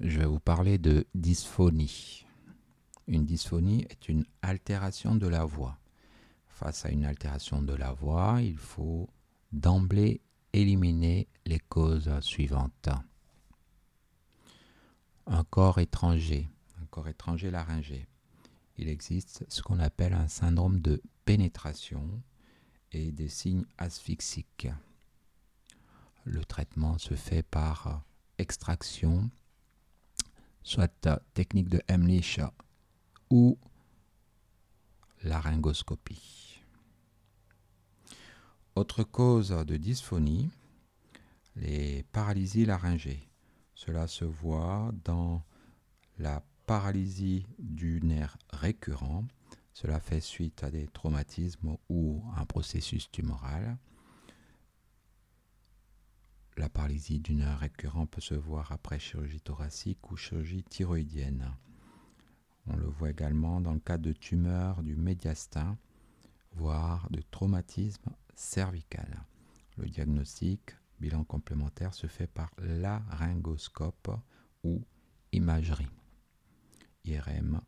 je 0.00 0.18
vais 0.18 0.26
vous 0.26 0.40
parler 0.40 0.78
de 0.78 1.06
dysphonie. 1.14 2.26
Une 3.06 3.26
dysphonie 3.26 3.86
est 3.90 4.08
une 4.08 4.24
altération 4.40 5.14
de 5.14 5.26
la 5.26 5.44
voix. 5.44 5.78
Face 6.48 6.86
à 6.86 6.90
une 6.90 7.04
altération 7.04 7.62
de 7.62 7.74
la 7.74 7.92
voix, 7.92 8.40
il 8.40 8.56
faut 8.56 9.10
d'emblée 9.52 10.22
éliminer 10.52 11.28
les 11.44 11.58
causes 11.58 12.10
suivantes. 12.20 12.88
Un 15.26 15.44
corps 15.44 15.78
étranger, 15.78 16.48
un 16.80 16.86
corps 16.86 17.08
étranger 17.08 17.50
laryngé. 17.50 18.06
Il 18.78 18.88
existe 18.88 19.44
ce 19.48 19.62
qu'on 19.62 19.78
appelle 19.78 20.14
un 20.14 20.28
syndrome 20.28 20.80
de 20.80 21.02
pénétration 21.26 22.22
et 22.92 23.12
des 23.12 23.28
signes 23.28 23.66
asphyxiques. 23.76 24.68
Le 26.24 26.44
traitement 26.44 26.96
se 26.96 27.14
fait 27.14 27.42
par 27.42 28.02
extraction, 28.38 29.30
soit 30.62 31.08
technique 31.34 31.68
de 31.68 31.80
Hemlich 31.88 32.40
ou 33.30 33.58
laryngoscopie. 35.22 36.62
Autre 38.74 39.02
cause 39.02 39.50
de 39.50 39.76
dysphonie, 39.76 40.48
les 41.56 42.04
paralysies 42.12 42.64
laryngées. 42.64 43.28
Cela 43.74 44.06
se 44.06 44.24
voit 44.24 44.92
dans 45.04 45.42
la 46.18 46.42
paralysie 46.66 47.46
du 47.58 48.00
nerf 48.02 48.36
récurrent. 48.50 49.24
Cela 49.72 50.00
fait 50.00 50.20
suite 50.20 50.62
à 50.62 50.70
des 50.70 50.86
traumatismes 50.88 51.76
ou 51.88 52.22
un 52.36 52.44
processus 52.44 53.10
tumoral. 53.10 53.76
La 56.60 56.68
paralysie 56.68 57.20
du 57.20 57.32
nerf 57.36 57.60
récurrent 57.60 58.04
peut 58.04 58.20
se 58.20 58.34
voir 58.34 58.70
après 58.70 58.98
chirurgie 58.98 59.40
thoracique 59.40 60.10
ou 60.10 60.16
chirurgie 60.16 60.62
thyroïdienne. 60.62 61.56
On 62.66 62.76
le 62.76 62.84
voit 62.84 63.08
également 63.08 63.62
dans 63.62 63.72
le 63.72 63.80
cas 63.80 63.96
de 63.96 64.12
tumeurs 64.12 64.82
du 64.82 64.94
médiastin, 64.94 65.78
voire 66.52 67.08
de 67.08 67.22
traumatisme 67.30 68.10
cervical. 68.34 69.24
Le 69.78 69.88
diagnostic, 69.88 70.76
bilan 71.00 71.24
complémentaire, 71.24 71.94
se 71.94 72.06
fait 72.06 72.26
par 72.26 72.50
laryngoscope 72.58 74.10
ou 74.62 74.84
imagerie. 75.32 75.88
IRM 77.06 77.62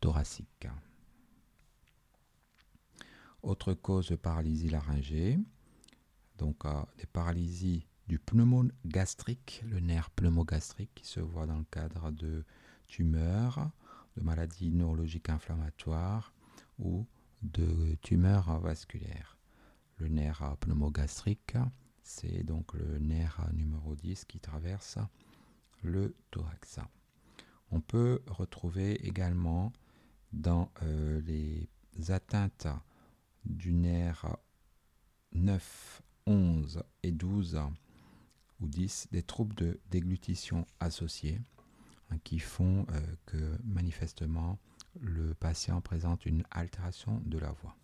thoracique. 0.00 0.66
Autre 3.44 3.74
cause 3.74 4.08
de 4.08 4.16
paralysie 4.16 4.70
laryngée, 4.70 5.38
donc 6.38 6.64
euh, 6.64 6.82
des 6.98 7.06
paralysies 7.06 7.86
du 8.08 8.18
pneumogastrique, 8.18 9.62
le 9.68 9.80
nerf 9.80 10.10
pneumogastrique 10.10 10.94
qui 10.94 11.06
se 11.06 11.20
voit 11.20 11.46
dans 11.46 11.58
le 11.58 11.66
cadre 11.70 12.10
de 12.12 12.44
tumeurs, 12.86 13.70
de 14.16 14.22
maladies 14.22 14.70
neurologiques 14.70 15.28
inflammatoires 15.28 16.32
ou 16.78 17.06
de 17.42 17.96
tumeurs 18.02 18.60
vasculaires. 18.60 19.38
Le 19.98 20.08
nerf 20.08 20.56
pneumogastrique, 20.60 21.56
c'est 22.02 22.44
donc 22.44 22.74
le 22.74 22.98
nerf 22.98 23.40
numéro 23.52 23.96
10 23.96 24.24
qui 24.26 24.38
traverse 24.38 24.98
le 25.82 26.14
thorax. 26.30 26.80
On 27.70 27.80
peut 27.80 28.22
retrouver 28.28 28.92
également 29.06 29.72
dans 30.32 30.70
euh, 30.82 31.20
les 31.22 31.68
atteintes 32.10 32.68
du 33.44 33.72
nerf 33.72 34.36
9, 35.32 36.02
11 36.26 36.82
et 37.02 37.12
12 37.12 37.60
ou 38.60 38.68
10 38.68 39.08
des 39.12 39.22
troubles 39.22 39.54
de 39.54 39.80
déglutition 39.90 40.66
associés 40.80 41.40
Hein, 42.10 42.18
qui 42.22 42.38
font 42.38 42.86
euh, 42.90 43.00
que 43.26 43.58
manifestement 43.64 44.58
le 45.00 45.34
patient 45.34 45.80
présente 45.80 46.24
une 46.24 46.44
altération 46.50 47.20
de 47.26 47.38
la 47.38 47.50
voix. 47.50 47.76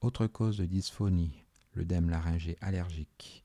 Autre 0.00 0.26
cause 0.26 0.58
de 0.58 0.66
dysphonie, 0.66 1.44
l'œdème 1.74 2.10
laryngé 2.10 2.56
allergique, 2.60 3.44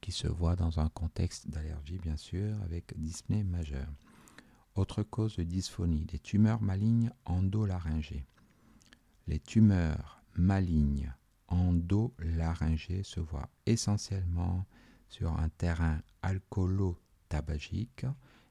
qui 0.00 0.12
se 0.12 0.28
voit 0.28 0.56
dans 0.56 0.78
un 0.78 0.88
contexte 0.88 1.48
d'allergie 1.48 1.98
bien 1.98 2.16
sûr 2.16 2.56
avec 2.62 2.98
dyspnée 2.98 3.42
majeure. 3.42 3.92
Autre 4.76 5.02
cause 5.02 5.36
de 5.36 5.42
dysphonie, 5.42 6.04
des 6.06 6.20
tumeurs 6.20 6.62
malignes 6.62 7.10
endolaryngées. 7.24 8.24
Les 9.26 9.40
tumeurs 9.40 10.22
malignes 10.36 11.12
endolaryngées 11.50 13.02
se 13.02 13.20
voient 13.20 13.50
essentiellement 13.66 14.66
sur 15.08 15.32
un 15.32 15.48
terrain 15.50 16.00
alcoolo 16.22 16.98
tabagique, 17.28 18.06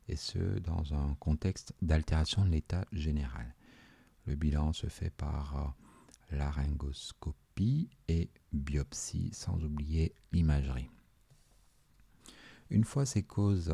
et 0.07 0.15
ce 0.15 0.59
dans 0.59 0.93
un 0.93 1.15
contexte 1.15 1.73
d'altération 1.81 2.43
de 2.43 2.49
l'état 2.49 2.85
général. 2.91 3.55
Le 4.25 4.35
bilan 4.35 4.73
se 4.73 4.87
fait 4.87 5.11
par 5.11 5.75
euh, 6.31 6.35
laryngoscopie 6.37 7.89
et 8.07 8.29
biopsie, 8.51 9.29
sans 9.33 9.63
oublier 9.63 10.13
l'imagerie. 10.31 10.89
Une 12.69 12.83
fois 12.83 13.05
ces 13.05 13.23
causes 13.23 13.73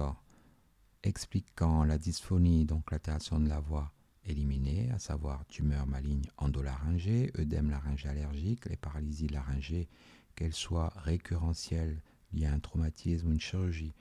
expliquant 1.03 1.84
la 1.84 1.97
dysphonie, 1.97 2.66
donc 2.66 2.92
l'altération 2.92 3.40
de 3.40 3.47
la 3.47 3.59
voix, 3.59 3.92
éliminées, 4.25 4.90
à 4.91 5.00
savoir 5.00 5.46
tumeur 5.47 5.86
maligne 5.86 6.28
endolaryngée, 6.38 7.31
œdème 7.38 7.69
laryngé 7.69 8.09
allergique, 8.09 8.66
les 8.66 8.75
paralysies 8.75 9.28
laryngées, 9.28 9.88
qu'elles 10.36 10.53
soient 10.53 10.94
récurrentielles 10.97 12.02
liées 12.34 12.47
à 12.47 12.53
un 12.53 12.59
traumatisme 12.59 13.28
ou 13.28 13.31
une 13.31 13.40
chirurgie, 13.40 13.94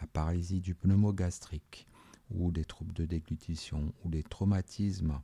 la 0.00 0.06
paralysie 0.06 0.60
du 0.60 0.74
pneumogastrique 0.74 1.86
ou 2.30 2.50
des 2.50 2.64
troubles 2.64 2.92
de 2.92 3.06
déglutition 3.06 3.92
ou 4.04 4.10
des 4.10 4.22
traumatismes, 4.22 5.20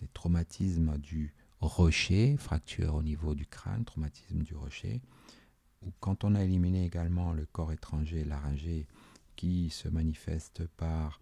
des 0.00 0.08
traumatismes 0.08 0.98
du 0.98 1.32
rocher, 1.60 2.36
fracture 2.36 2.94
au 2.94 3.02
niveau 3.02 3.34
du 3.34 3.46
crâne, 3.46 3.84
traumatisme 3.84 4.42
du 4.42 4.54
rocher, 4.54 5.00
ou 5.82 5.92
quand 6.00 6.24
on 6.24 6.34
a 6.34 6.42
éliminé 6.42 6.84
également 6.84 7.32
le 7.32 7.46
corps 7.46 7.72
étranger 7.72 8.24
laryngé 8.24 8.86
qui 9.36 9.70
se 9.70 9.88
manifeste 9.88 10.66
par 10.76 11.20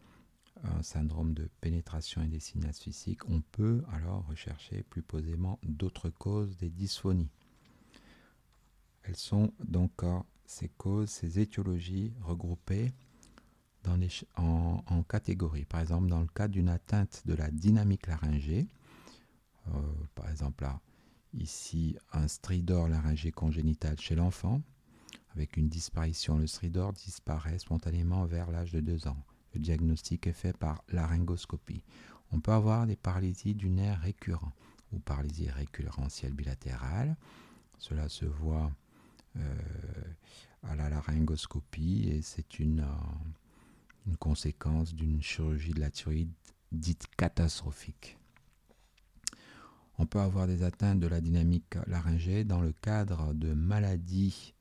un 0.64 0.82
syndrome 0.82 1.34
de 1.34 1.48
pénétration 1.60 2.22
et 2.22 2.28
des 2.28 2.40
signes 2.40 2.72
physiques, 2.72 3.28
on 3.28 3.40
peut 3.40 3.82
alors 3.92 4.26
rechercher 4.26 4.82
plus 4.82 5.02
posément 5.02 5.58
d'autres 5.62 6.10
causes 6.10 6.56
des 6.56 6.70
dysphonies. 6.70 7.30
Elles 9.02 9.16
sont 9.16 9.52
donc 9.64 10.02
ces 10.44 10.68
causes, 10.68 11.10
ces 11.10 11.38
étiologies 11.38 12.12
regroupées 12.22 12.92
en, 14.36 15.02
catégories. 15.08 15.64
Par 15.64 15.80
exemple, 15.80 16.08
dans 16.08 16.20
le 16.20 16.26
cas 16.26 16.48
d'une 16.48 16.68
atteinte 16.68 17.22
de 17.26 17.34
la 17.34 17.50
dynamique 17.50 18.06
laryngée, 18.06 18.68
euh, 19.68 19.72
par 20.14 20.28
exemple 20.30 20.64
là, 20.64 20.80
ici 21.34 21.96
un 22.12 22.28
stridor 22.28 22.88
laryngé 22.88 23.32
congénital 23.32 23.98
chez 23.98 24.14
l'enfant, 24.14 24.62
avec 25.34 25.56
une 25.56 25.68
disparition. 25.68 26.38
Le 26.38 26.46
stridor 26.46 26.92
disparaît 26.92 27.58
spontanément 27.58 28.24
vers 28.26 28.50
l'âge 28.50 28.72
de 28.72 28.80
2 28.80 29.08
ans. 29.08 29.24
Le 29.54 29.60
diagnostic 29.60 30.26
est 30.26 30.32
fait 30.32 30.56
par 30.56 30.82
laryngoscopie. 30.88 31.82
On 32.32 32.40
peut 32.40 32.52
avoir 32.52 32.86
des 32.86 32.96
paralysies 32.96 33.54
du 33.54 33.70
nerf 33.70 34.00
récurrent 34.00 34.52
ou 34.92 34.98
paralysie 34.98 35.50
récurrentielle 35.50 36.32
bilatérale. 36.32 37.16
Cela 37.78 38.08
se 38.08 38.24
voit 38.24 38.70
euh, 39.36 39.54
à 40.62 40.74
la 40.76 40.88
laryngoscopie 40.88 42.08
et 42.08 42.22
c'est 42.22 42.58
une, 42.58 42.80
euh, 42.80 44.06
une 44.06 44.16
conséquence 44.16 44.94
d'une 44.94 45.22
chirurgie 45.22 45.72
de 45.72 45.80
la 45.80 45.90
thyroïde 45.90 46.32
dite 46.72 47.06
catastrophique. 47.16 48.18
On 49.98 50.06
peut 50.06 50.20
avoir 50.20 50.46
des 50.46 50.62
atteintes 50.62 51.00
de 51.00 51.06
la 51.06 51.20
dynamique 51.20 51.74
laryngée 51.86 52.44
dans 52.44 52.60
le 52.60 52.72
cadre 52.72 53.34
de 53.34 53.52
maladies 53.52 54.54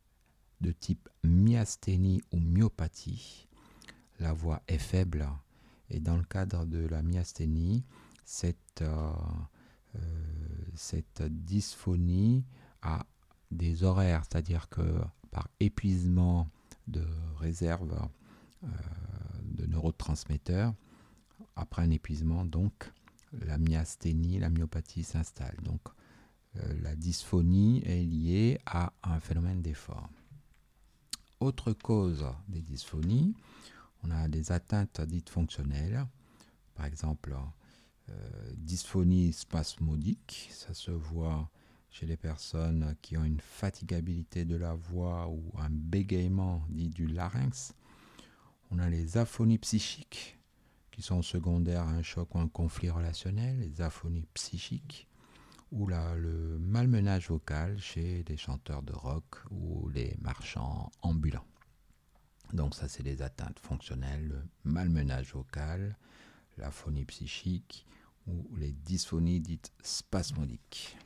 de 0.62 0.72
type 0.72 1.08
myasthénie 1.24 2.22
ou 2.32 2.40
myopathie. 2.40 3.49
La 4.20 4.34
voix 4.34 4.62
est 4.68 4.78
faible 4.78 5.28
et 5.90 6.00
dans 6.00 6.18
le 6.18 6.24
cadre 6.24 6.66
de 6.66 6.86
la 6.88 7.02
myasthénie, 7.02 7.84
cette, 8.26 8.82
euh, 8.82 9.12
cette 10.76 11.24
dysphonie 11.24 12.46
a 12.82 13.06
des 13.52 13.84
horaires, 13.84 14.24
c'est-à-dire 14.30 14.70
que 14.70 15.02
par 15.32 15.48
épuisement 15.60 16.48
de 16.88 17.04
réserve 17.38 17.98
euh, 18.64 18.68
de 19.44 19.66
neurotransmetteurs, 19.66 20.74
après 21.56 21.82
un 21.82 21.92
épuisement, 21.92 22.46
donc 22.46 22.92
la 23.34 23.58
myasthénie, 23.58 24.40
la 24.40 24.50
myopathie 24.50 25.04
s'installe. 25.04 25.58
Donc 25.64 25.82
euh, 26.58 26.82
la 26.82 26.96
dysphonie 26.96 27.82
est 27.86 28.04
liée 28.04 28.60
à 28.66 28.94
un 29.04 29.20
phénomène 29.20 29.62
d'effort. 29.62 30.10
Autre 31.40 31.74
cause 31.74 32.26
des 32.48 32.62
dysphonies, 32.62 33.34
on 34.04 34.12
a 34.12 34.28
des 34.28 34.52
atteintes 34.52 35.02
dites 35.02 35.30
fonctionnelles, 35.30 36.06
par 36.76 36.86
exemple 36.86 37.36
euh, 38.10 38.14
dysphonie 38.56 39.34
spasmodique, 39.34 40.50
ça 40.52 40.74
se 40.74 40.92
voit 40.92 41.50
chez 41.92 42.06
les 42.06 42.18
personnes 42.18 42.96
qui 43.02 43.18
ont 43.18 43.24
une 43.24 43.42
fatigabilité 43.42 44.46
de 44.46 44.56
la 44.56 44.74
voix 44.74 45.28
ou 45.28 45.52
un 45.58 45.70
bégaiement 45.70 46.64
dit 46.70 46.90
du 46.90 47.08
larynx. 47.08 47.74
On 48.72 48.80
a 48.80 48.90
les 48.90 49.18
aphonies 49.18 49.58
psychiques 49.58 50.38
qui 50.92 51.02
sont 51.02 51.22
secondaires 51.22 51.84
à 51.84 51.92
un 51.92 52.04
choc 52.04 52.36
ou 52.36 52.40
un 52.40 52.48
conflit 52.48 52.90
relationnel, 52.90 53.60
les 53.60 53.82
aphonies 53.82 54.28
psychiques, 54.34 55.08
ou 55.72 55.88
le 55.88 56.58
malmenage 56.60 57.30
vocal 57.30 57.80
chez 57.80 58.24
les 58.28 58.38
chanteurs 58.38 58.84
de 58.84 58.94
rock 58.94 59.38
ou 59.52 59.90
les 59.90 60.16
marchands 60.20 60.92
ambulants. 61.02 61.46
Donc 62.54 62.76
ça, 62.76 62.88
c'est 62.88 63.04
les 63.04 63.22
atteintes 63.22 63.60
fonctionnelles, 63.60 64.28
le 64.28 64.42
malmenage 64.64 65.34
vocal, 65.34 65.98
l'aphonie 66.58 67.06
psychique 67.06 67.86
ou 68.28 68.56
les 68.56 68.72
dysphonies 68.72 69.40
dites 69.40 69.72
spasmodiques. 69.82 70.98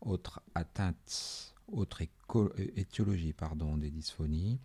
Autre 0.00 0.42
atteinte, 0.54 1.54
autre 1.66 2.02
étiologie 2.76 3.32
pardon, 3.32 3.76
des 3.76 3.90
dysphonies, 3.90 4.60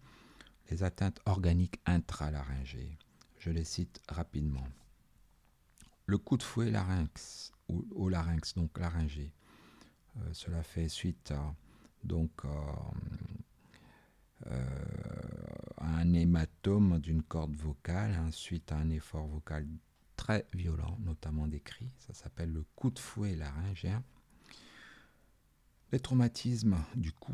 les 0.69 0.83
atteintes 0.83 1.19
organiques 1.25 1.79
intralaryngées. 1.85 2.97
Je 3.39 3.49
les 3.49 3.65
cite 3.65 4.01
rapidement. 4.07 4.67
Le 6.05 6.17
coup 6.17 6.37
de 6.37 6.43
fouet 6.43 6.69
larynx, 6.69 7.51
ou 7.69 7.85
au 7.91 8.09
larynx, 8.09 8.53
donc 8.55 8.77
laryngé. 8.77 9.33
Euh, 10.17 10.33
cela 10.33 10.61
fait 10.63 10.87
suite 10.89 11.31
à, 11.31 11.55
donc, 12.03 12.31
euh, 12.45 12.49
un 16.03 16.13
hématome 16.13 16.99
d'une 16.99 17.23
corde 17.23 17.55
vocale, 17.55 18.13
suite 18.31 18.73
à 18.73 18.77
un 18.77 18.89
effort 18.89 19.25
vocal 19.25 19.65
très 20.17 20.45
violent, 20.53 20.97
notamment 20.99 21.47
des 21.47 21.61
cris. 21.61 21.89
Ça 21.97 22.13
s'appelle 22.13 22.51
le 22.51 22.65
coup 22.75 22.91
de 22.91 22.99
fouet 22.99 23.35
laryngien. 23.35 24.03
Les 25.93 25.99
traumatismes 25.99 26.77
du 26.95 27.13
cou, 27.13 27.33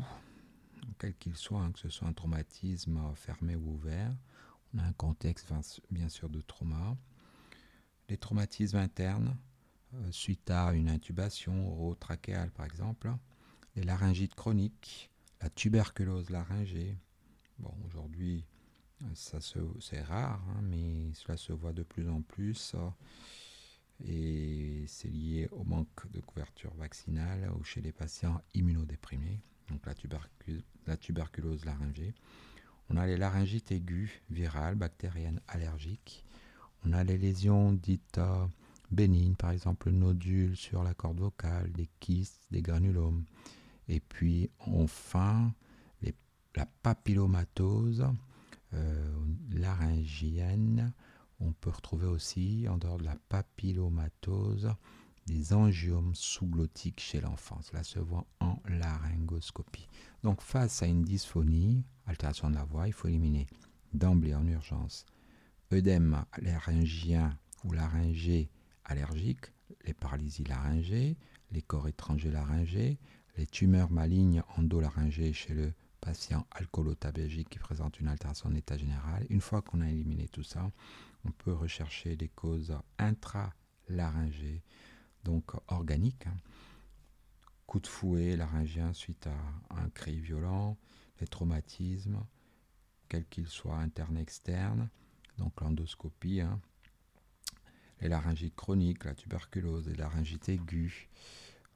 quel 0.98 1.16
qu'il 1.16 1.34
soit, 1.34 1.60
hein, 1.60 1.72
que 1.72 1.80
ce 1.80 1.88
soit 1.88 2.06
un 2.06 2.12
traumatisme 2.12 3.00
fermé 3.16 3.56
ou 3.56 3.72
ouvert, 3.72 4.14
on 4.72 4.78
a 4.78 4.84
un 4.84 4.92
contexte 4.92 5.52
bien 5.90 6.08
sûr 6.08 6.28
de 6.28 6.40
trauma. 6.40 6.96
Les 8.08 8.18
traumatismes 8.18 8.76
internes, 8.76 9.36
euh, 9.94 10.12
suite 10.12 10.48
à 10.48 10.72
une 10.74 10.88
intubation 10.88 11.72
orotrachéale 11.72 12.52
par 12.52 12.66
exemple. 12.66 13.12
Les 13.74 13.82
laryngites 13.82 14.36
chroniques, 14.36 15.10
la 15.40 15.50
tuberculose 15.50 16.30
laryngée. 16.30 16.96
Bon, 17.58 17.74
aujourd'hui, 17.86 18.44
ça 19.14 19.38
c'est 19.40 20.02
rare, 20.02 20.42
hein, 20.50 20.60
mais 20.62 21.12
cela 21.14 21.36
se 21.36 21.52
voit 21.52 21.72
de 21.72 21.82
plus 21.82 22.08
en 22.08 22.22
plus. 22.22 22.74
et 24.04 24.84
c'est 24.86 25.08
lié 25.08 25.48
au 25.52 25.64
manque 25.64 26.10
de 26.12 26.20
couverture 26.20 26.74
vaccinale 26.74 27.50
ou 27.58 27.64
chez 27.64 27.80
les 27.80 27.92
patients 27.92 28.40
immunodéprimés, 28.54 29.40
donc 29.68 29.84
la, 29.86 29.94
la 30.86 30.96
tuberculose 30.96 31.64
laryngée. 31.64 32.14
On 32.88 32.96
a 32.96 33.06
les 33.06 33.16
laryngites 33.16 33.70
aiguës, 33.72 34.10
virales, 34.30 34.74
bactériennes, 34.74 35.40
allergiques. 35.48 36.24
On 36.84 36.92
a 36.92 37.04
les 37.04 37.18
lésions 37.18 37.72
dites 37.72 38.18
euh, 38.18 38.46
bénignes, 38.90 39.36
par 39.36 39.50
exemple 39.50 39.90
nodules 39.90 40.56
sur 40.56 40.82
la 40.82 40.94
corde 40.94 41.20
vocale, 41.20 41.70
des 41.72 41.88
kystes, 42.00 42.46
des 42.50 42.62
granulomes. 42.62 43.24
Et 43.88 44.00
puis 44.00 44.50
enfin, 44.58 45.52
la 46.56 46.66
papillomatose 46.66 48.04
laryngienne. 49.50 50.92
On 51.40 51.52
peut 51.52 51.70
retrouver 51.70 52.06
aussi, 52.06 52.66
en 52.68 52.76
dehors 52.76 52.98
de 52.98 53.04
la 53.04 53.16
papillomatose, 53.28 54.72
des 55.26 55.52
angiomes 55.52 56.14
sous-glottiques 56.14 57.00
chez 57.00 57.20
l'enfant. 57.20 57.60
Cela 57.62 57.82
se 57.84 57.98
voit 57.98 58.26
en 58.40 58.58
laryngoscopie. 58.66 59.88
Donc 60.22 60.40
face 60.42 60.82
à 60.82 60.86
une 60.86 61.02
dysphonie, 61.02 61.84
altération 62.06 62.50
de 62.50 62.56
la 62.56 62.64
voix, 62.64 62.86
il 62.86 62.92
faut 62.92 63.08
éliminer 63.08 63.46
d'emblée 63.92 64.34
en 64.34 64.46
urgence 64.46 65.06
œdème 65.72 66.24
laryngien 66.38 67.38
ou 67.64 67.72
laryngé 67.72 68.50
allergique, 68.84 69.52
les 69.84 69.94
paralysies 69.94 70.44
laryngées, 70.44 71.16
les 71.52 71.62
corps 71.62 71.88
étrangers 71.88 72.30
laryngés, 72.30 72.98
les 73.36 73.46
tumeurs 73.46 73.90
malignes 73.90 74.42
endolaryngées 74.56 75.32
chez 75.32 75.54
le 75.54 75.72
patient 76.00 76.46
alcoolotabégique 76.50 77.50
qui 77.50 77.58
présente 77.58 78.00
une 78.00 78.08
altération 78.08 78.50
d'état 78.50 78.76
général. 78.76 79.26
Une 79.28 79.40
fois 79.40 79.62
qu'on 79.62 79.80
a 79.80 79.88
éliminé 79.88 80.28
tout 80.28 80.42
ça, 80.42 80.70
on 81.24 81.30
peut 81.30 81.52
rechercher 81.52 82.16
les 82.16 82.28
causes 82.28 82.74
intralaryngées, 82.98 84.62
donc 85.24 85.52
organiques. 85.68 86.28
Coup 87.66 87.80
de 87.80 87.86
fouet 87.86 88.36
laryngien 88.36 88.92
suite 88.92 89.26
à 89.26 89.76
un 89.82 89.88
cri 89.90 90.18
violent, 90.18 90.76
les 91.20 91.26
traumatismes, 91.26 92.24
quels 93.08 93.26
qu'ils 93.26 93.48
soient 93.48 93.76
internes 93.76 94.16
et 94.16 94.22
externes, 94.22 94.88
donc 95.38 95.60
l'endoscopie, 95.60 96.40
hein. 96.40 96.60
les 98.00 98.08
laryngites 98.08 98.56
chroniques, 98.56 99.04
la 99.04 99.14
tuberculose, 99.14 99.88
les 99.88 99.96
laryngites 99.96 100.48
aiguës, 100.48 101.08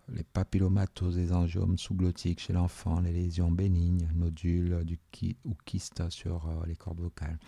les 0.09 0.25
papillomatoses, 0.25 1.17
les 1.17 1.33
angiomes 1.33 1.79
sous-glottiques 1.79 2.41
chez 2.41 2.53
l'enfant, 2.53 3.01
les 3.01 3.13
lésions 3.13 3.51
bénignes, 3.51 4.09
nodules 4.15 4.85
du 4.85 4.99
ou 5.45 5.55
kystes 5.65 6.11
sur 6.11 6.47
euh, 6.49 6.67
les 6.67 6.77
cordes 6.77 7.01
vocales. 7.01 7.39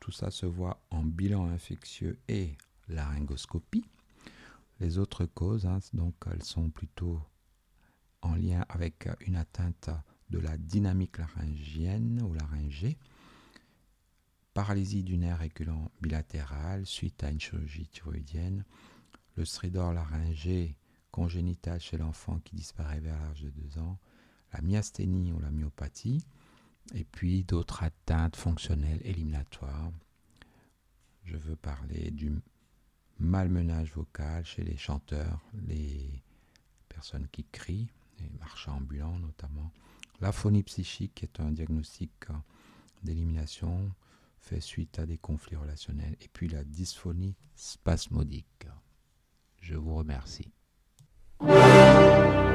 Tout 0.00 0.12
ça 0.12 0.30
se 0.30 0.46
voit 0.46 0.80
en 0.90 1.04
bilan 1.04 1.46
infectieux 1.48 2.18
et 2.28 2.56
laryngoscopie. 2.88 3.84
Les 4.80 4.98
autres 4.98 5.26
causes, 5.26 5.66
hein, 5.66 5.78
elles 6.32 6.42
sont 6.42 6.70
plutôt 6.70 7.20
en 8.20 8.34
lien 8.34 8.64
avec 8.68 9.08
une 9.20 9.36
atteinte 9.36 9.90
de 10.30 10.38
la 10.38 10.56
dynamique 10.56 11.18
laryngienne 11.18 12.22
ou 12.22 12.32
laryngée, 12.32 12.98
paralysie 14.54 15.04
du 15.04 15.16
nerf 15.18 15.38
réculant 15.38 15.90
bilatéral 16.00 16.86
suite 16.86 17.22
à 17.22 17.30
une 17.30 17.40
chirurgie 17.40 17.86
thyroïdienne, 17.88 18.64
le 19.36 19.44
stridor 19.44 19.92
laryngé 19.92 20.76
congénital 21.12 21.78
chez 21.80 21.96
l'enfant 21.96 22.40
qui 22.40 22.56
disparaît 22.56 22.98
vers 22.98 23.20
l'âge 23.20 23.42
de 23.42 23.50
2 23.50 23.78
ans, 23.78 23.98
la 24.52 24.60
myasthénie 24.60 25.32
ou 25.32 25.38
la 25.38 25.50
myopathie, 25.50 26.26
et 26.94 27.04
puis 27.04 27.44
d'autres 27.44 27.84
atteintes 27.84 28.34
fonctionnelles 28.34 29.00
éliminatoires. 29.04 29.92
Je 31.24 31.36
veux 31.36 31.54
parler 31.54 32.10
du 32.10 32.32
malmenage 33.20 33.92
vocal 33.92 34.44
chez 34.44 34.64
les 34.64 34.76
chanteurs, 34.76 35.40
les 35.68 36.22
personnes 36.88 37.28
qui 37.30 37.44
crient, 37.44 37.88
les 38.18 38.28
marchands 38.40 38.78
ambulants 38.78 39.18
notamment. 39.18 39.70
L'aphonie 40.20 40.62
psychique 40.64 41.22
est 41.22 41.40
un 41.40 41.52
diagnostic 41.52 42.26
d'élimination 43.02 43.92
fait 44.38 44.60
suite 44.60 44.98
à 44.98 45.06
des 45.06 45.18
conflits 45.18 45.56
relationnels. 45.56 46.16
Et 46.20 46.28
puis 46.28 46.48
la 46.48 46.64
dysphonie 46.64 47.36
spasmodique. 47.54 48.66
Je 49.60 49.74
vous 49.74 49.94
remercie. 49.94 50.52
Bye. 52.12 52.51